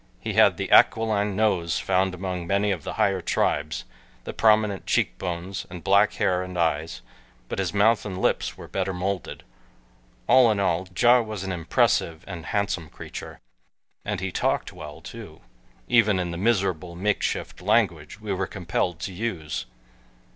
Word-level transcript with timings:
He 0.19 0.33
had 0.33 0.57
the 0.57 0.71
aquiline 0.71 1.35
nose 1.35 1.77
found 1.77 2.15
among 2.15 2.47
many 2.47 2.71
of 2.71 2.81
the 2.83 2.93
higher 2.93 3.21
tribes, 3.21 3.83
the 4.23 4.33
prominent 4.33 4.87
cheek 4.87 5.15
bones, 5.19 5.67
and 5.69 5.83
black 5.83 6.13
hair 6.13 6.41
and 6.41 6.57
eyes, 6.57 7.03
but 7.47 7.59
his 7.59 7.71
mouth 7.71 8.03
and 8.03 8.19
lips 8.19 8.57
were 8.57 8.67
better 8.67 8.95
molded. 8.95 9.43
All 10.27 10.49
in 10.49 10.59
all, 10.59 10.87
Ja 10.97 11.21
was 11.21 11.43
an 11.43 11.51
impressive 11.51 12.23
and 12.25 12.47
handsome 12.47 12.89
creature, 12.89 13.41
and 14.03 14.21
he 14.21 14.31
talked 14.31 14.73
well 14.73 15.01
too, 15.01 15.41
even 15.87 16.17
in 16.17 16.31
the 16.31 16.35
miserable 16.35 16.95
makeshift 16.95 17.61
language 17.61 18.19
we 18.19 18.33
were 18.33 18.47
compelled 18.47 18.99
to 19.01 19.13
use. 19.13 19.67